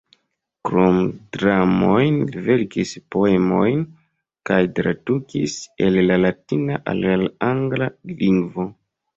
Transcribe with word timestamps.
Krom 0.67 0.95
dramojn 1.35 2.15
li 2.31 2.41
verkis 2.47 2.93
poemojn 3.15 3.85
kaj 4.51 4.59
tradukis 4.81 5.59
el 5.89 6.03
la 6.09 6.19
latina 6.25 6.83
al 6.95 7.07
la 7.25 7.31
angla 7.53 7.93
lingvo. 8.17 8.71